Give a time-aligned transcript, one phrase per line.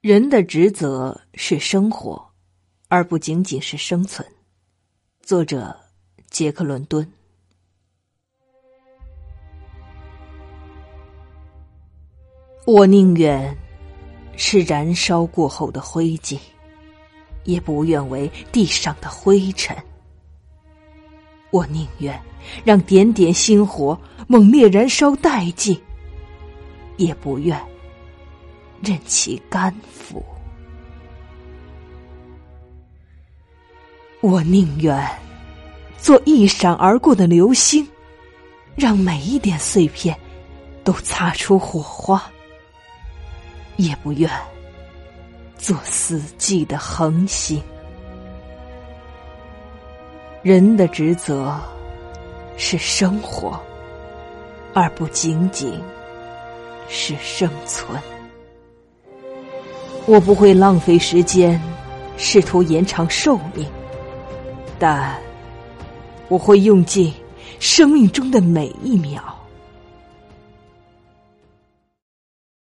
[0.00, 2.24] 人的职责是生活，
[2.86, 4.24] 而不仅仅是生存。
[5.22, 5.76] 作者：
[6.30, 7.04] 杰克·伦敦。
[12.64, 13.52] 我宁愿
[14.36, 16.38] 是燃烧过后的灰烬，
[17.42, 19.76] 也不愿为地上的灰尘。
[21.50, 22.16] 我宁愿
[22.64, 25.76] 让点点星火猛烈燃烧殆尽，
[26.98, 27.60] 也不愿。
[28.82, 30.24] 任其干腐，
[34.20, 35.08] 我宁愿
[35.98, 37.86] 做一闪而过的流星，
[38.76, 40.16] 让每一点碎片
[40.84, 42.30] 都擦出火花，
[43.76, 44.30] 也不愿
[45.56, 47.60] 做死寂的恒星。
[50.42, 51.60] 人的职责
[52.56, 53.60] 是生活，
[54.72, 55.80] 而不仅仅
[56.88, 58.00] 是生存。
[60.08, 61.60] 我不会浪费时间，
[62.16, 63.66] 试图延长寿命，
[64.78, 65.14] 但
[66.28, 67.12] 我会用尽
[67.58, 69.22] 生命中的每一秒，